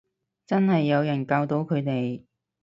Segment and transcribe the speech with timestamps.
[0.47, 2.23] 真係冇人教到佢哋